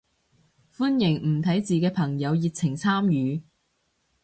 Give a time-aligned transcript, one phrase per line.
[0.75, 3.43] 歡迎唔睇字嘅朋友熱情參與